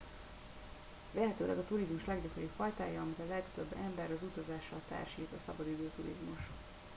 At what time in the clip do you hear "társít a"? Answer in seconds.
4.89-5.41